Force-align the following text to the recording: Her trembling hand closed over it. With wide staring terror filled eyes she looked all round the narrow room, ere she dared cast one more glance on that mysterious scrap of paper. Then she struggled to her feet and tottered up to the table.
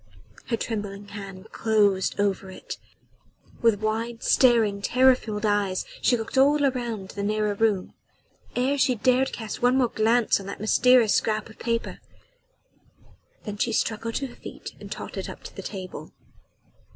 Her 0.47 0.57
trembling 0.57 1.09
hand 1.09 1.51
closed 1.51 2.19
over 2.19 2.49
it. 2.49 2.77
With 3.61 3.81
wide 3.81 4.23
staring 4.23 4.81
terror 4.81 5.13
filled 5.13 5.45
eyes 5.45 5.85
she 6.01 6.17
looked 6.17 6.39
all 6.39 6.57
round 6.57 7.09
the 7.09 7.21
narrow 7.21 7.53
room, 7.55 7.93
ere 8.55 8.79
she 8.79 8.95
dared 8.95 9.31
cast 9.31 9.61
one 9.61 9.77
more 9.77 9.89
glance 9.89 10.39
on 10.39 10.47
that 10.47 10.59
mysterious 10.59 11.13
scrap 11.13 11.51
of 11.51 11.59
paper. 11.59 11.99
Then 13.43 13.57
she 13.57 13.71
struggled 13.73 14.15
to 14.15 14.25
her 14.25 14.35
feet 14.35 14.73
and 14.79 14.91
tottered 14.91 15.29
up 15.29 15.43
to 15.43 15.55
the 15.55 15.61
table. 15.61 16.11